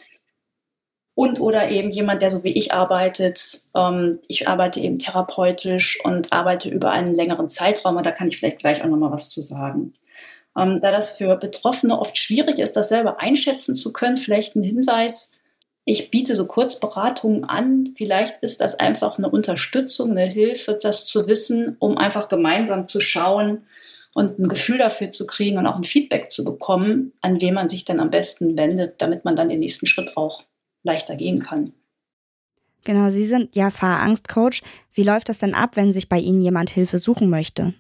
und 1.16 1.40
oder 1.40 1.70
eben 1.70 1.92
jemand, 1.92 2.22
der 2.22 2.32
so 2.32 2.44
wie 2.44 2.54
ich 2.54 2.74
arbeitet. 2.74 3.64
Ähm, 3.76 4.20
ich 4.28 4.48
arbeite 4.48 4.80
eben 4.80 5.00
therapeutisch 5.00 6.00
und 6.04 6.34
arbeite 6.34 6.70
über 6.70 6.92
einen 6.92 7.14
längeren 7.14 7.50
Zeitraum 7.50 7.98
und 7.98 8.06
da 8.06 8.12
kann 8.12 8.28
ich 8.28 8.38
vielleicht 8.38 8.60
gleich 8.60 8.84
auch 8.84 8.88
nochmal 8.88 9.12
was 9.12 9.30
zu 9.30 9.44
sagen. 9.44 9.94
Ähm, 10.58 10.80
da 10.82 10.92
das 10.92 11.18
für 11.18 11.36
Betroffene 11.36 12.00
oft 12.00 12.18
schwierig 12.18 12.60
ist, 12.60 12.74
das 12.74 12.90
selber 12.90 13.20
einschätzen 13.20 13.76
zu 13.76 13.94
können, 13.94 14.18
vielleicht 14.18 14.56
ein 14.56 14.64
Hinweis. 14.64 15.38
Ich 15.86 16.12
biete 16.12 16.34
so 16.36 16.48
Kurzberatungen 16.48 17.44
an. 17.44 17.94
Vielleicht 17.98 18.42
ist 18.42 18.62
das 18.62 18.76
einfach 18.76 19.18
eine 19.18 19.30
Unterstützung, 19.30 20.12
eine 20.12 20.26
Hilfe, 20.26 20.78
das 20.82 21.06
zu 21.06 21.28
wissen, 21.28 21.76
um 21.80 21.98
einfach 21.98 22.30
gemeinsam 22.30 22.88
zu 22.88 23.02
schauen, 23.02 23.66
und 24.16 24.40
ein 24.40 24.48
Gefühl 24.48 24.78
dafür 24.78 25.12
zu 25.12 25.26
kriegen 25.26 25.58
und 25.58 25.66
auch 25.66 25.76
ein 25.76 25.84
Feedback 25.84 26.30
zu 26.30 26.44
bekommen, 26.44 27.14
an 27.22 27.42
wen 27.42 27.54
man 27.54 27.70
sich 27.70 27.84
dann 27.84 28.00
am 28.00 28.12
besten 28.12 28.56
wendet, 28.56 29.02
damit 29.02 29.26
man 29.26 29.36
dann 29.36 29.50
den 29.50 29.60
nächsten 29.60 29.88
Schritt 29.88 30.16
auch 30.16 30.44
leichter 30.84 31.16
gehen 31.16 31.44
kann. 31.44 31.74
Genau, 32.84 33.10
Sie 33.10 33.26
sind 33.26 33.56
ja 33.56 33.70
Fahrangstcoach. 33.70 34.62
Wie 34.94 35.04
läuft 35.04 35.30
das 35.30 35.40
denn 35.40 35.56
ab, 35.56 35.72
wenn 35.76 35.92
sich 35.92 36.10
bei 36.10 36.20
Ihnen 36.20 36.42
jemand 36.42 36.70
Hilfe 36.70 36.98
suchen 36.98 37.30
möchte? 37.30 37.74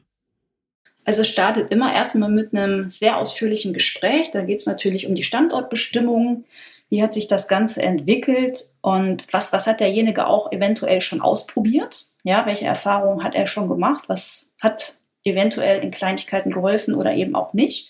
Also 1.05 1.21
es 1.21 1.27
startet 1.27 1.69
immer 1.71 1.93
erstmal 1.93 2.29
mit 2.29 2.53
einem 2.53 2.89
sehr 2.89 3.17
ausführlichen 3.17 3.73
Gespräch. 3.73 4.31
Da 4.31 4.43
geht 4.43 4.61
es 4.61 4.65
natürlich 4.65 5.05
um 5.05 5.15
die 5.15 5.23
Standortbestimmung. 5.23 6.45
Wie 6.89 7.03
hat 7.03 7.13
sich 7.13 7.27
das 7.27 7.49
Ganze 7.49 7.81
entwickelt 7.83 8.69
und 8.81 9.27
was, 9.33 9.51
was 9.51 9.67
hat 9.67 9.81
derjenige 9.81 10.27
auch 10.27 10.51
eventuell 10.53 11.01
schon 11.01 11.21
ausprobiert? 11.21 12.13
Ja, 12.23 12.45
welche 12.45 12.65
Erfahrungen 12.65 13.23
hat 13.23 13.35
er 13.35 13.47
schon 13.47 13.67
gemacht? 13.67 14.05
Was 14.07 14.51
hat 14.61 14.99
eventuell 15.23 15.81
in 15.81 15.91
Kleinigkeiten 15.91 16.51
geholfen 16.51 16.95
oder 16.95 17.13
eben 17.13 17.35
auch 17.35 17.53
nicht. 17.53 17.89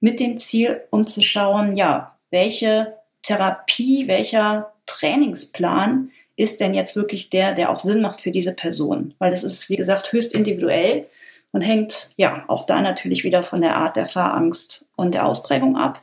mit 0.00 0.20
dem 0.20 0.36
Ziel, 0.36 0.82
um 0.90 1.06
zu 1.06 1.22
schauen, 1.22 1.76
ja, 1.76 2.18
welche 2.30 2.98
Therapie, 3.24 4.06
welcher 4.06 4.72
Trainingsplan 4.86 6.10
ist 6.36 6.60
denn 6.60 6.74
jetzt 6.74 6.94
wirklich 6.94 7.30
der, 7.30 7.54
der 7.54 7.70
auch 7.70 7.78
Sinn 7.78 8.00
macht 8.00 8.20
für 8.20 8.30
diese 8.30 8.52
Person? 8.52 9.14
Weil 9.18 9.30
das 9.30 9.42
ist, 9.42 9.68
wie 9.70 9.76
gesagt, 9.76 10.12
höchst 10.12 10.34
individuell 10.34 11.06
und 11.52 11.62
hängt 11.62 12.10
ja 12.16 12.44
auch 12.48 12.66
da 12.66 12.80
natürlich 12.80 13.24
wieder 13.24 13.42
von 13.42 13.60
der 13.60 13.76
Art 13.76 13.96
der 13.96 14.06
Fahrangst 14.06 14.86
und 14.96 15.14
der 15.14 15.26
Ausprägung 15.26 15.76
ab. 15.76 16.00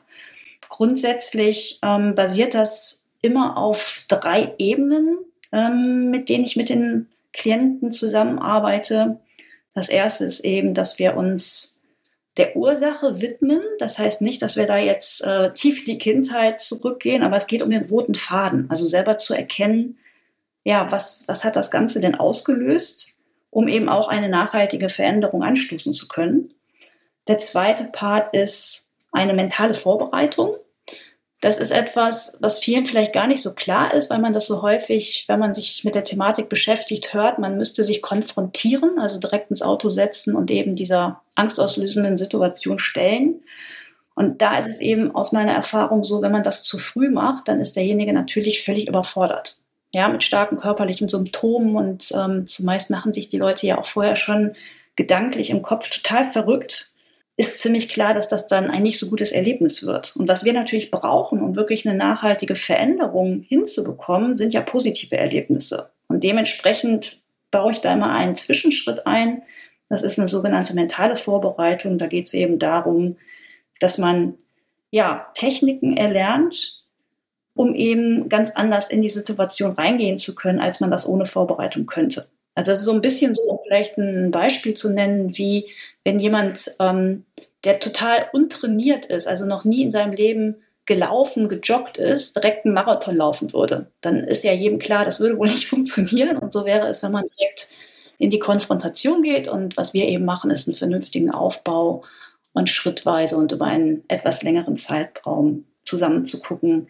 Grundsätzlich 0.70 1.80
ähm, 1.84 2.16
basiert 2.16 2.54
das 2.54 3.04
immer 3.22 3.58
auf 3.58 4.06
drei 4.08 4.54
Ebenen, 4.58 5.20
ähm, 5.52 6.10
mit 6.10 6.30
denen 6.30 6.46
ich 6.46 6.56
mit 6.56 6.70
den 6.70 7.08
Klienten 7.34 7.92
zusammenarbeite. 7.92 9.20
Das 9.74 9.90
erste 9.90 10.26
ist 10.26 10.40
eben, 10.42 10.74
dass 10.74 10.98
wir 11.00 11.16
uns 11.16 11.80
der 12.38 12.56
Ursache 12.56 13.22
widmen. 13.22 13.62
Das 13.80 14.00
heißt 14.00 14.22
nicht, 14.22 14.42
dass 14.42 14.56
wir 14.56 14.66
da 14.66 14.78
jetzt 14.78 15.26
äh, 15.26 15.54
tief 15.54 15.84
die 15.84 15.98
Kindheit 15.98 16.62
zurückgehen, 16.62 17.24
aber 17.24 17.38
es 17.38 17.48
geht 17.48 17.62
um 17.62 17.70
den 17.70 17.88
roten 17.88 18.16
Faden. 18.16 18.70
Also 18.70 18.86
selber 18.86 19.18
zu 19.18 19.34
erkennen, 19.34 19.98
ja, 20.64 20.92
was, 20.92 21.28
was 21.28 21.44
hat 21.44 21.56
das 21.56 21.72
Ganze 21.72 22.00
denn 22.00 22.16
ausgelöst, 22.16 23.16
um 23.50 23.68
eben 23.68 23.90
auch 23.90 24.08
eine 24.08 24.30
nachhaltige 24.30 24.90
Veränderung 24.90 25.44
anstoßen 25.44 25.94
zu 25.94 26.08
können. 26.08 26.54
Der 27.28 27.40
zweite 27.40 27.86
Part 27.86 28.34
ist 28.34 28.88
eine 29.12 29.34
mentale 29.34 29.74
Vorbereitung. 29.74 30.56
Das 31.42 31.58
ist 31.58 31.72
etwas, 31.72 32.38
was 32.40 32.60
vielen 32.60 32.86
vielleicht 32.86 33.14
gar 33.14 33.26
nicht 33.26 33.42
so 33.42 33.56
klar 33.56 33.96
ist, 33.96 34.12
weil 34.12 34.20
man 34.20 34.32
das 34.32 34.46
so 34.46 34.62
häufig, 34.62 35.26
wenn 35.28 35.40
man 35.40 35.56
sich 35.56 35.84
mit 35.84 35.96
der 35.96 36.04
Thematik 36.04 36.50
beschäftigt, 36.50 37.16
hört, 37.16 37.40
man 37.40 37.58
müsste 37.58 37.84
sich 37.84 38.04
konfrontieren, 38.04 39.00
also 39.00 39.20
direkt 39.20 39.50
ins 39.50 39.64
Auto 39.64 39.90
setzen 39.90 40.36
und 40.36 40.52
eben 40.52 40.76
dieser 40.76 41.22
angstauslösenden 41.34 42.16
Situation 42.16 42.78
stellen. 42.78 43.42
Und 44.14 44.44
da 44.44 44.60
ist 44.60 44.68
es 44.68 44.82
eben 44.82 45.16
aus 45.16 45.32
meiner 45.32 45.54
Erfahrung 45.54 46.04
so, 46.04 46.22
wenn 46.22 46.32
man 46.32 46.44
das 46.44 46.64
zu 46.64 46.78
früh 46.78 47.10
macht, 47.10 47.48
dann 47.48 47.60
ist 47.60 47.76
derjenige 47.76 48.14
natürlich 48.14 48.64
völlig 48.64 48.88
überfordert. 48.88 49.58
Ja, 49.92 50.10
mit 50.10 50.24
starken 50.24 50.60
körperlichen 50.60 51.10
Symptomen 51.10 51.76
und 51.76 52.12
ähm, 52.16 52.46
zumeist 52.46 52.92
machen 52.92 53.14
sich 53.14 53.30
die 53.30 53.40
Leute 53.40 53.66
ja 53.66 53.80
auch 53.80 53.88
vorher 53.88 54.16
schon 54.16 54.56
gedanklich 54.96 55.50
im 55.50 55.64
Kopf 55.64 55.90
total 55.90 56.32
verrückt 56.32 56.91
ist 57.38 57.62
ziemlich 57.62 57.90
klar, 57.90 58.14
dass 58.14 58.28
das 58.28 58.48
dann 58.48 58.70
ein 58.70 58.84
nicht 58.84 59.00
so 59.00 59.10
gutes 59.10 59.32
Erlebnis 59.32 59.86
wird. 59.86 60.16
Und 60.16 60.28
was 60.28 60.44
wir 60.44 60.54
natürlich 60.54 60.92
brauchen, 60.92 61.42
um 61.42 61.56
wirklich 61.56 61.88
eine 61.88 61.98
nachhaltige 61.98 62.56
Veränderung 62.56 63.42
hinzubekommen, 63.42 64.36
sind 64.36 64.54
ja 64.54 64.62
positive 64.62 65.18
Erlebnisse. 65.18 65.90
Und 66.08 66.24
dementsprechend 66.24 67.22
baue 67.50 67.72
ich 67.72 67.80
da 67.80 67.94
immer 67.94 68.12
einen 68.14 68.36
Zwischenschritt 68.36 69.08
ein. 69.08 69.44
Das 69.90 70.04
ist 70.04 70.20
eine 70.20 70.28
sogenannte 70.28 70.74
mentale 70.74 71.16
Vorbereitung. 71.16 71.98
Da 71.98 72.08
geht 72.08 72.28
es 72.28 72.34
eben 72.34 72.60
darum, 72.60 73.18
dass 73.80 73.98
man 73.98 74.36
ja 74.90 75.28
Techniken 75.34 75.98
erlernt, 75.98 76.84
um 77.56 77.76
eben 77.76 78.30
ganz 78.30 78.52
anders 78.52 78.90
in 78.90 79.02
die 79.02 79.10
Situation 79.10 79.72
reingehen 79.72 80.18
zu 80.18 80.36
können, 80.36 80.60
als 80.60 80.80
man 80.80 80.92
das 80.92 81.08
ohne 81.08 81.26
Vorbereitung 81.26 81.86
könnte. 81.86 82.28
Also 82.56 82.72
das 82.72 82.80
ist 82.80 82.86
so 82.86 82.94
ein 82.94 83.02
bisschen 83.02 83.34
so, 83.36 83.44
um 83.44 83.60
vielleicht 83.64 83.98
ein 83.98 84.32
Beispiel 84.32 84.74
zu 84.74 84.90
nennen, 84.92 85.38
wie 85.38 85.70
wenn 86.04 86.20
jemand, 86.20 86.76
ähm, 86.80 87.26
der 87.64 87.80
total 87.80 88.28
untrainiert 88.34 89.06
ist, 89.06 89.28
also 89.28 89.46
noch 89.46 89.64
nie 89.64 89.84
in 89.84 89.92
seinem 89.92 90.14
Leben 90.14 90.58
gelaufen, 90.86 91.48
gejoggt 91.48 91.98
ist, 91.98 92.36
direkt 92.36 92.66
einen 92.66 92.74
Marathon 92.74 93.16
laufen 93.16 93.54
würde. 93.54 93.92
Dann 94.02 94.24
ist 94.24 94.44
ja 94.44 94.52
jedem 94.52 94.80
klar, 94.80 95.06
das 95.06 95.20
würde 95.20 95.38
wohl 95.38 95.48
nicht 95.48 95.66
funktionieren. 95.70 96.38
Und 96.38 96.52
so 96.52 96.66
wäre 96.66 96.88
es, 96.88 97.04
wenn 97.04 97.12
man 97.12 97.26
direkt 97.38 97.70
in 98.18 98.30
die 98.30 98.40
Konfrontation 98.40 99.24
geht. 99.24 99.48
Und 99.48 99.78
was 99.78 99.94
wir 99.94 100.08
eben 100.08 100.26
machen, 100.26 100.52
ist 100.52 100.68
einen 100.68 100.78
vernünftigen 100.78 101.32
Aufbau 101.32 102.04
und 102.54 102.70
schrittweise 102.70 103.38
und 103.38 103.52
über 103.52 103.66
einen 103.66 104.04
etwas 104.08 104.44
längeren 104.44 104.78
Zeitraum 104.78 105.66
zusammen 105.84 106.26
zu 106.26 106.42
gucken, 106.42 106.88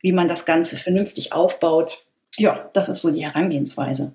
wie 0.00 0.12
man 0.12 0.28
das 0.28 0.44
Ganze 0.44 0.76
vernünftig 0.76 1.32
aufbaut. 1.32 2.04
Ja, 2.36 2.70
das 2.74 2.88
ist 2.88 3.00
so 3.00 3.10
die 3.10 3.24
Herangehensweise. 3.24 4.12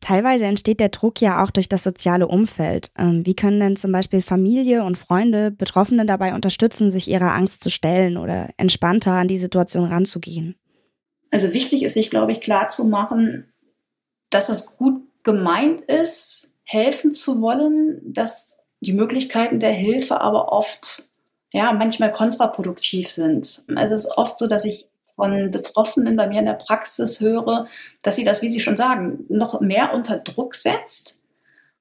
Teilweise 0.00 0.46
entsteht 0.46 0.80
der 0.80 0.90
Druck 0.90 1.20
ja 1.20 1.42
auch 1.42 1.50
durch 1.50 1.68
das 1.68 1.82
soziale 1.82 2.28
Umfeld. 2.28 2.92
Ähm, 2.96 3.26
wie 3.26 3.34
können 3.34 3.58
denn 3.58 3.76
zum 3.76 3.90
Beispiel 3.90 4.22
Familie 4.22 4.84
und 4.84 4.96
Freunde 4.96 5.50
Betroffene 5.50 6.06
dabei 6.06 6.34
unterstützen, 6.34 6.90
sich 6.90 7.08
ihrer 7.08 7.34
Angst 7.34 7.62
zu 7.62 7.70
stellen 7.70 8.16
oder 8.16 8.48
entspannter 8.56 9.12
an 9.12 9.28
die 9.28 9.38
Situation 9.38 9.84
ranzugehen? 9.84 10.54
Also 11.30 11.52
wichtig 11.52 11.82
ist 11.82 11.94
sich, 11.94 12.10
glaube 12.10 12.32
ich, 12.32 12.40
klar 12.40 12.68
zu 12.68 12.84
machen, 12.84 13.52
dass 14.30 14.48
es 14.48 14.76
gut 14.76 15.02
gemeint 15.24 15.80
ist, 15.82 16.52
helfen 16.64 17.12
zu 17.12 17.40
wollen, 17.40 18.00
dass 18.04 18.56
die 18.80 18.92
Möglichkeiten 18.92 19.58
der 19.58 19.72
Hilfe 19.72 20.20
aber 20.20 20.52
oft, 20.52 21.04
ja, 21.52 21.72
manchmal 21.72 22.12
kontraproduktiv 22.12 23.08
sind. 23.08 23.64
Also 23.74 23.94
es 23.94 24.04
ist 24.04 24.16
oft 24.16 24.38
so, 24.38 24.46
dass 24.46 24.64
ich 24.64 24.86
von 25.18 25.50
Betroffenen 25.50 26.14
bei 26.14 26.28
mir 26.28 26.38
in 26.38 26.46
der 26.46 26.52
Praxis 26.52 27.20
höre, 27.20 27.66
dass 28.02 28.14
sie 28.14 28.24
das, 28.24 28.40
wie 28.40 28.50
Sie 28.50 28.60
schon 28.60 28.76
sagen, 28.76 29.24
noch 29.28 29.60
mehr 29.60 29.92
unter 29.92 30.18
Druck 30.18 30.54
setzt, 30.54 31.20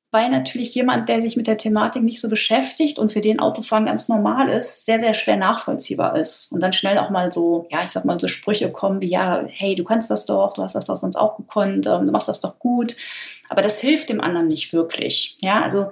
weil 0.10 0.32
natürlich 0.32 0.74
jemand, 0.74 1.08
der 1.08 1.22
sich 1.22 1.38
mit 1.38 1.46
der 1.46 1.60
Thematik 1.60 2.02
nicht 2.02 2.20
so 2.20 2.30
beschäftigt 2.30 2.98
und 2.98 3.12
für 3.12 3.22
den 3.22 3.40
Autofahren 3.40 3.86
ganz 3.86 4.10
normal 4.10 4.50
ist, 4.50 4.88
sehr, 4.88 4.98
sehr 4.98 5.14
schwer 5.14 5.36
nachvollziehbar 5.36 6.18
ist. 6.18 6.52
Und 6.52 6.62
dann 6.62 6.74
schnell 6.74 6.98
auch 6.98 7.12
mal 7.12 7.32
so, 7.32 7.68
ja, 7.70 7.84
ich 7.84 7.90
sag 7.90 8.06
mal, 8.06 8.20
so 8.20 8.28
Sprüche 8.28 8.72
kommen 8.72 9.02
wie, 9.02 9.10
ja, 9.10 9.44
hey, 9.48 9.76
du 9.76 9.84
kannst 9.84 10.10
das 10.10 10.26
doch, 10.26 10.56
du 10.56 10.64
hast 10.64 10.74
das 10.74 10.86
doch 10.86 10.96
sonst 10.96 11.16
auch 11.16 11.38
gekonnt, 11.38 11.86
ähm, 11.86 12.08
du 12.08 12.12
machst 12.12 12.30
das 12.30 12.40
doch 12.40 12.58
gut. 12.58 12.96
Aber 13.50 13.62
das 13.62 13.80
hilft 13.82 14.10
dem 14.10 14.20
anderen 14.20 14.48
nicht 14.48 14.74
wirklich. 14.74 15.38
Ja, 15.42 15.62
also 15.62 15.92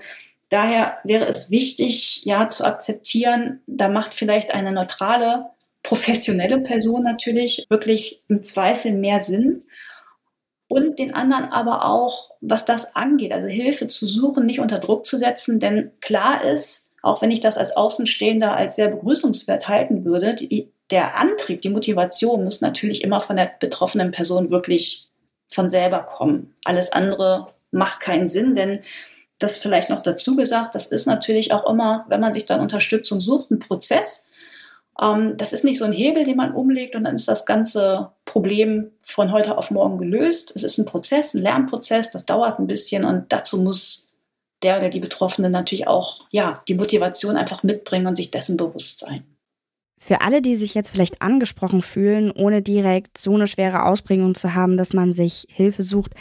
daher 0.49 0.97
wäre 1.03 1.27
es 1.27 1.51
wichtig, 1.51 2.21
ja, 2.23 2.49
zu 2.49 2.65
akzeptieren, 2.65 3.61
da 3.67 3.87
macht 3.87 4.15
vielleicht 4.15 4.51
eine 4.51 4.71
neutrale 4.71 5.51
professionelle 5.85 6.59
Person 6.59 7.03
natürlich 7.03 7.65
wirklich 7.69 8.21
im 8.27 8.43
Zweifel 8.43 8.91
mehr 8.91 9.19
Sinn. 9.19 9.63
Und 10.67 10.97
den 10.97 11.13
anderen 11.13 11.45
aber 11.45 11.85
auch, 11.85 12.31
was 12.41 12.65
das 12.65 12.95
angeht, 12.95 13.31
also 13.31 13.45
Hilfe 13.45 13.87
zu 13.87 14.07
suchen, 14.07 14.47
nicht 14.47 14.59
unter 14.59 14.79
Druck 14.79 15.05
zu 15.05 15.15
setzen. 15.15 15.59
Denn 15.59 15.91
klar 16.01 16.43
ist, 16.43 16.89
auch 17.03 17.21
wenn 17.21 17.29
ich 17.29 17.39
das 17.39 17.57
als 17.57 17.77
Außenstehender 17.77 18.55
als 18.55 18.75
sehr 18.75 18.89
begrüßungswert 18.89 19.67
halten 19.67 20.05
würde, 20.05 20.33
die, 20.33 20.71
der 20.89 21.17
Antrieb, 21.17 21.61
die 21.61 21.69
Motivation 21.69 22.43
muss 22.43 22.61
natürlich 22.61 23.03
immer 23.03 23.19
von 23.19 23.35
der 23.35 23.51
betroffenen 23.59 24.11
Person 24.11 24.49
wirklich 24.49 25.07
von 25.47 25.69
selber 25.69 25.99
kommen. 25.99 26.55
Alles 26.63 26.91
andere 26.91 27.53
macht 27.69 27.99
keinen 27.99 28.25
Sinn, 28.25 28.55
denn 28.55 28.79
das 29.37 29.59
vielleicht 29.59 29.91
noch 29.91 30.01
dazu 30.01 30.35
gesagt, 30.35 30.73
das 30.73 30.87
ist 30.87 31.05
natürlich 31.05 31.51
auch 31.51 31.69
immer, 31.69 32.05
wenn 32.07 32.21
man 32.21 32.33
sich 32.33 32.47
dann 32.47 32.61
Unterstützung 32.61 33.21
sucht, 33.21 33.51
ein 33.51 33.59
Prozess. 33.59 34.31
Ähm, 35.01 35.35
das 35.37 35.53
ist 35.53 35.63
nicht 35.63 35.77
so 35.77 35.85
ein 35.85 35.93
Hebel, 35.93 36.23
den 36.23 36.37
man 36.37 36.53
umlegt 36.53 36.95
und 36.95 37.03
dann 37.03 37.15
ist 37.15 37.27
das 37.27 37.45
ganze 37.45 38.11
Problem 38.25 38.91
von 39.01 39.31
heute 39.31 39.57
auf 39.57 39.71
morgen 39.71 39.97
gelöst. 39.97 40.55
Es 40.55 40.63
ist 40.63 40.77
ein 40.77 40.85
Prozess, 40.85 41.33
ein 41.33 41.41
Lernprozess, 41.41 42.11
das 42.11 42.25
dauert 42.25 42.59
ein 42.59 42.67
bisschen 42.67 43.05
und 43.05 43.31
dazu 43.31 43.61
muss 43.61 44.07
der 44.63 44.77
oder 44.77 44.89
die 44.89 44.99
Betroffene 44.99 45.49
natürlich 45.49 45.87
auch 45.87 46.25
ja, 46.31 46.61
die 46.67 46.75
Motivation 46.75 47.37
einfach 47.37 47.63
mitbringen 47.63 48.07
und 48.07 48.15
sich 48.15 48.31
dessen 48.31 48.57
bewusst 48.57 48.99
sein. 48.99 49.23
Für 49.97 50.21
alle, 50.21 50.41
die 50.41 50.55
sich 50.55 50.75
jetzt 50.75 50.91
vielleicht 50.91 51.21
angesprochen 51.21 51.81
fühlen, 51.81 52.31
ohne 52.31 52.61
direkt 52.61 53.17
so 53.17 53.33
eine 53.33 53.47
schwere 53.47 53.85
Ausprägung 53.85 54.35
zu 54.35 54.53
haben, 54.53 54.77
dass 54.77 54.93
man 54.93 55.13
sich 55.13 55.47
Hilfe 55.49 55.83
sucht, 55.83 56.11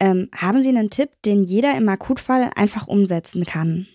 ähm, 0.00 0.28
haben 0.34 0.60
Sie 0.60 0.68
einen 0.68 0.90
Tipp, 0.90 1.10
den 1.24 1.44
jeder 1.44 1.76
im 1.76 1.88
Akutfall 1.88 2.50
einfach 2.54 2.88
umsetzen 2.88 3.44
kann? 3.44 3.86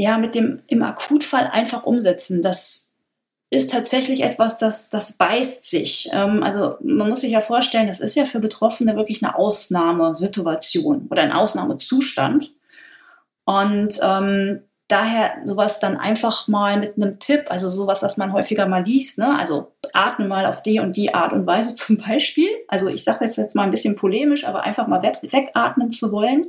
Ja, 0.00 0.16
mit 0.16 0.34
dem 0.34 0.62
im 0.66 0.82
Akutfall 0.82 1.48
einfach 1.48 1.84
umsetzen. 1.84 2.40
Das 2.40 2.90
ist 3.50 3.70
tatsächlich 3.70 4.22
etwas, 4.22 4.56
das, 4.56 4.88
das 4.88 5.18
beißt 5.18 5.68
sich. 5.68 6.08
Ähm, 6.10 6.42
also 6.42 6.76
man 6.80 7.10
muss 7.10 7.20
sich 7.20 7.32
ja 7.32 7.42
vorstellen, 7.42 7.86
das 7.86 8.00
ist 8.00 8.14
ja 8.14 8.24
für 8.24 8.40
Betroffene 8.40 8.96
wirklich 8.96 9.22
eine 9.22 9.36
Ausnahmesituation 9.36 11.06
oder 11.10 11.20
ein 11.20 11.32
Ausnahmezustand. 11.32 12.54
Und 13.44 14.00
ähm, 14.02 14.62
daher 14.88 15.34
sowas 15.44 15.80
dann 15.80 15.98
einfach 15.98 16.48
mal 16.48 16.78
mit 16.78 16.96
einem 16.96 17.18
Tipp, 17.18 17.50
also 17.50 17.68
sowas, 17.68 18.02
was 18.02 18.16
man 18.16 18.32
häufiger 18.32 18.66
mal 18.66 18.82
liest, 18.82 19.18
ne? 19.18 19.38
also 19.38 19.74
atme 19.92 20.26
mal 20.26 20.46
auf 20.46 20.62
die 20.62 20.80
und 20.80 20.96
die 20.96 21.12
Art 21.12 21.34
und 21.34 21.46
Weise 21.46 21.74
zum 21.76 21.98
Beispiel. 21.98 22.48
Also 22.68 22.88
ich 22.88 23.04
sage 23.04 23.26
jetzt, 23.26 23.54
mal 23.54 23.64
ein 23.64 23.70
bisschen 23.70 23.96
polemisch, 23.96 24.46
aber 24.46 24.62
einfach 24.62 24.86
mal 24.86 25.02
weg, 25.02 25.18
wegatmen 25.20 25.90
zu 25.90 26.10
wollen. 26.10 26.46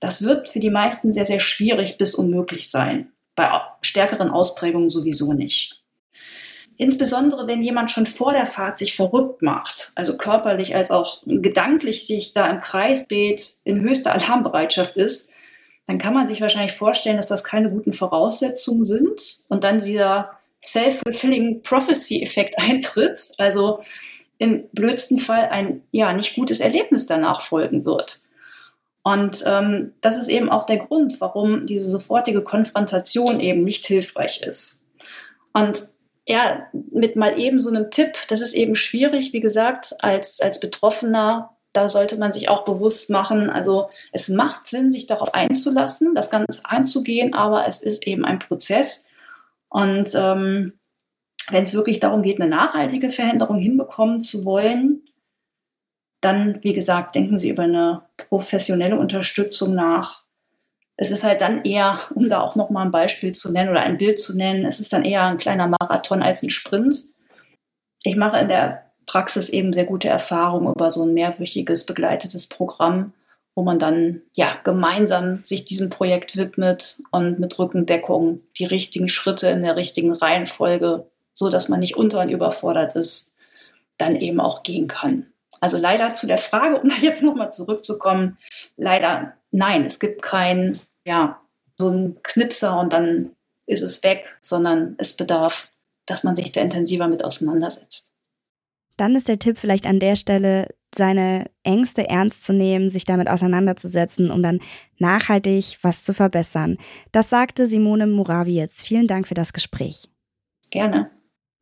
Das 0.00 0.22
wird 0.22 0.48
für 0.48 0.60
die 0.60 0.70
meisten 0.70 1.12
sehr, 1.12 1.26
sehr 1.26 1.40
schwierig 1.40 1.98
bis 1.98 2.14
unmöglich 2.14 2.70
sein. 2.70 3.12
Bei 3.36 3.60
stärkeren 3.82 4.30
Ausprägungen 4.30 4.90
sowieso 4.90 5.32
nicht. 5.32 5.80
Insbesondere 6.76 7.46
wenn 7.46 7.62
jemand 7.62 7.90
schon 7.90 8.06
vor 8.06 8.32
der 8.32 8.46
Fahrt 8.46 8.78
sich 8.78 8.96
verrückt 8.96 9.42
macht, 9.42 9.92
also 9.96 10.16
körperlich 10.16 10.74
als 10.74 10.90
auch 10.90 11.22
gedanklich 11.26 12.06
sich 12.06 12.32
da 12.32 12.48
im 12.48 12.60
Kreis 12.60 13.06
dreht, 13.06 13.56
in 13.64 13.82
höchster 13.82 14.14
Alarmbereitschaft 14.14 14.96
ist, 14.96 15.30
dann 15.86 15.98
kann 15.98 16.14
man 16.14 16.26
sich 16.26 16.40
wahrscheinlich 16.40 16.72
vorstellen, 16.72 17.18
dass 17.18 17.26
das 17.26 17.44
keine 17.44 17.68
guten 17.68 17.92
Voraussetzungen 17.92 18.86
sind 18.86 19.44
und 19.48 19.64
dann 19.64 19.80
dieser 19.80 20.30
self-fulfilling 20.62 21.62
prophecy-Effekt 21.62 22.54
eintritt, 22.58 23.32
also 23.36 23.82
im 24.38 24.66
blödsten 24.72 25.18
Fall 25.20 25.50
ein 25.50 25.82
ja 25.90 26.14
nicht 26.14 26.34
gutes 26.34 26.60
Erlebnis 26.60 27.04
danach 27.04 27.42
folgen 27.42 27.84
wird. 27.84 28.22
Und 29.02 29.42
ähm, 29.46 29.94
das 30.00 30.18
ist 30.18 30.28
eben 30.28 30.50
auch 30.50 30.66
der 30.66 30.78
Grund, 30.78 31.20
warum 31.20 31.66
diese 31.66 31.90
sofortige 31.90 32.42
Konfrontation 32.42 33.40
eben 33.40 33.62
nicht 33.62 33.86
hilfreich 33.86 34.42
ist. 34.42 34.84
Und 35.52 35.80
ja, 36.28 36.66
mit 36.72 37.16
mal 37.16 37.38
eben 37.38 37.58
so 37.58 37.70
einem 37.70 37.90
Tipp, 37.90 38.12
das 38.28 38.42
ist 38.42 38.54
eben 38.54 38.76
schwierig, 38.76 39.32
wie 39.32 39.40
gesagt, 39.40 39.94
als, 40.00 40.40
als 40.40 40.60
Betroffener, 40.60 41.56
da 41.72 41.88
sollte 41.88 42.18
man 42.18 42.32
sich 42.32 42.48
auch 42.48 42.64
bewusst 42.64 43.10
machen, 43.10 43.48
also 43.48 43.88
es 44.12 44.28
macht 44.28 44.66
Sinn, 44.66 44.92
sich 44.92 45.06
darauf 45.06 45.34
einzulassen, 45.34 46.14
das 46.14 46.30
Ganze 46.30 46.62
einzugehen, 46.64 47.32
aber 47.32 47.66
es 47.66 47.82
ist 47.82 48.06
eben 48.06 48.24
ein 48.24 48.40
Prozess. 48.40 49.06
Und 49.68 50.14
ähm, 50.14 50.78
wenn 51.48 51.64
es 51.64 51.74
wirklich 51.74 52.00
darum 52.00 52.22
geht, 52.22 52.40
eine 52.40 52.50
nachhaltige 52.50 53.08
Veränderung 53.08 53.58
hinbekommen 53.58 54.20
zu 54.20 54.44
wollen, 54.44 55.02
dann, 56.20 56.62
wie 56.62 56.74
gesagt, 56.74 57.14
denken 57.14 57.38
Sie 57.38 57.50
über 57.50 57.62
eine 57.62 58.02
professionelle 58.16 58.98
Unterstützung 58.98 59.74
nach. 59.74 60.24
Es 60.96 61.10
ist 61.10 61.24
halt 61.24 61.40
dann 61.40 61.64
eher, 61.64 61.98
um 62.14 62.28
da 62.28 62.40
auch 62.40 62.56
nochmal 62.56 62.84
ein 62.84 62.90
Beispiel 62.90 63.32
zu 63.32 63.50
nennen 63.50 63.70
oder 63.70 63.80
ein 63.80 63.96
Bild 63.96 64.20
zu 64.20 64.36
nennen, 64.36 64.66
es 64.66 64.80
ist 64.80 64.92
dann 64.92 65.04
eher 65.04 65.24
ein 65.24 65.38
kleiner 65.38 65.66
Marathon 65.66 66.22
als 66.22 66.42
ein 66.42 66.50
Sprint. 66.50 66.94
Ich 68.02 68.16
mache 68.16 68.38
in 68.38 68.48
der 68.48 68.90
Praxis 69.06 69.48
eben 69.48 69.72
sehr 69.72 69.86
gute 69.86 70.08
Erfahrungen 70.08 70.72
über 70.74 70.90
so 70.90 71.02
ein 71.04 71.14
mehrwöchiges 71.14 71.86
begleitetes 71.86 72.48
Programm, 72.48 73.14
wo 73.54 73.62
man 73.62 73.78
dann 73.78 74.20
ja 74.34 74.56
gemeinsam 74.62 75.40
sich 75.42 75.64
diesem 75.64 75.88
Projekt 75.88 76.36
widmet 76.36 77.02
und 77.10 77.40
mit 77.40 77.58
Rückendeckung 77.58 78.40
die 78.58 78.66
richtigen 78.66 79.08
Schritte 79.08 79.48
in 79.48 79.62
der 79.62 79.76
richtigen 79.76 80.12
Reihenfolge, 80.12 81.06
so 81.32 81.48
dass 81.48 81.68
man 81.68 81.80
nicht 81.80 81.96
unter 81.96 82.20
und 82.20 82.28
überfordert 82.28 82.94
ist, 82.94 83.34
dann 83.96 84.16
eben 84.16 84.38
auch 84.38 84.62
gehen 84.62 84.86
kann. 84.86 85.29
Also 85.60 85.78
leider 85.78 86.14
zu 86.14 86.26
der 86.26 86.38
Frage, 86.38 86.80
um 86.80 86.88
da 86.88 86.96
jetzt 87.00 87.22
nochmal 87.22 87.52
zurückzukommen, 87.52 88.38
leider 88.76 89.34
nein, 89.50 89.84
es 89.84 90.00
gibt 90.00 90.22
kein, 90.22 90.80
ja, 91.06 91.40
so 91.78 91.88
ein 91.88 92.18
Knipser 92.22 92.78
und 92.78 92.92
dann 92.92 93.30
ist 93.66 93.82
es 93.82 94.02
weg, 94.02 94.36
sondern 94.40 94.94
es 94.98 95.16
bedarf, 95.16 95.68
dass 96.06 96.24
man 96.24 96.34
sich 96.34 96.52
da 96.52 96.60
intensiver 96.60 97.08
mit 97.08 97.24
auseinandersetzt. 97.24 98.08
Dann 98.96 99.16
ist 99.16 99.28
der 99.28 99.38
Tipp 99.38 99.58
vielleicht 99.58 99.86
an 99.86 100.00
der 100.00 100.16
Stelle, 100.16 100.68
seine 100.94 101.46
Ängste 101.62 102.08
ernst 102.08 102.44
zu 102.44 102.52
nehmen, 102.52 102.90
sich 102.90 103.04
damit 103.04 103.28
auseinanderzusetzen, 103.28 104.30
um 104.30 104.42
dann 104.42 104.60
nachhaltig 104.98 105.78
was 105.82 106.02
zu 106.02 106.12
verbessern. 106.12 106.78
Das 107.12 107.30
sagte 107.30 107.66
Simone 107.66 108.06
Murawiec. 108.06 108.70
Vielen 108.72 109.06
Dank 109.06 109.28
für 109.28 109.34
das 109.34 109.52
Gespräch. 109.52 110.08
Gerne. 110.70 111.10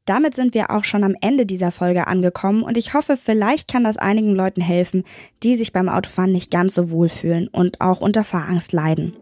Damit 0.08 0.34
sind 0.34 0.54
wir 0.54 0.70
auch 0.70 0.84
schon 0.84 1.04
am 1.04 1.14
Ende 1.20 1.44
dieser 1.44 1.70
Folge 1.70 2.06
angekommen 2.06 2.62
und 2.62 2.78
ich 2.78 2.94
hoffe, 2.94 3.18
vielleicht 3.22 3.68
kann 3.68 3.84
das 3.84 3.98
einigen 3.98 4.34
Leuten 4.34 4.62
helfen, 4.62 5.04
die 5.42 5.54
sich 5.54 5.70
beim 5.70 5.90
Autofahren 5.90 6.32
nicht 6.32 6.50
ganz 6.50 6.74
so 6.74 6.90
wohl 6.90 7.10
fühlen 7.10 7.46
und 7.48 7.82
auch 7.82 8.00
unter 8.00 8.24
Fahrangst 8.24 8.72
leiden. 8.72 9.12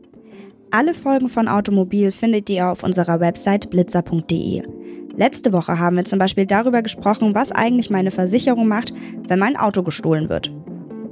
Alle 0.71 0.95
Folgen 0.95 1.29
von 1.29 1.49
Automobil 1.49 2.13
findet 2.13 2.49
ihr 2.51 2.69
auf 2.69 2.85
unserer 2.85 3.19
Website 3.19 3.69
blitzer.de. 3.69 4.63
Letzte 5.17 5.53
Woche 5.53 5.77
haben 5.81 5.97
wir 5.97 6.05
zum 6.05 6.21
Beispiel 6.21 6.47
darüber 6.47 6.83
gesprochen, 6.83 7.35
was 7.35 7.51
eigentlich 7.51 7.91
meine 7.91 8.13
Versicherung 8.13 8.69
macht, 8.69 8.95
wenn 9.27 9.41
mein 9.41 9.57
Auto 9.57 9.83
gestohlen 9.83 10.29
wird. 10.29 10.53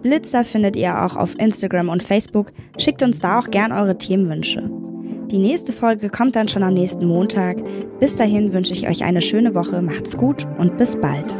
Blitzer 0.03 0.45
findet 0.45 0.77
ihr 0.77 1.03
auch 1.03 1.17
auf 1.17 1.37
Instagram 1.41 1.89
und 1.89 2.05
Facebook. 2.05 2.53
Schickt 2.79 3.03
uns 3.03 3.19
da 3.19 3.41
auch 3.41 3.51
gern 3.51 3.73
eure 3.73 3.99
Themenwünsche. 3.99 4.71
Die 5.35 5.41
nächste 5.41 5.73
Folge 5.73 6.11
kommt 6.11 6.37
dann 6.37 6.47
schon 6.47 6.63
am 6.63 6.75
nächsten 6.75 7.07
Montag. 7.07 7.57
Bis 7.99 8.15
dahin 8.15 8.53
wünsche 8.53 8.73
ich 8.73 8.87
euch 8.87 9.03
eine 9.03 9.21
schöne 9.21 9.53
Woche, 9.57 9.83
macht's 9.83 10.17
gut 10.17 10.47
und 10.59 10.79
bis 10.79 10.97
bald. 10.97 11.37